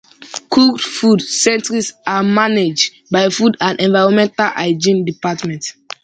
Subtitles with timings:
[0.49, 5.75] Cooked food centres are managed by Food and Environmental Hygiene Department.